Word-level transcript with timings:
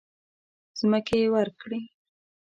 مځکې 0.89 1.21
ورکړې. 1.33 1.79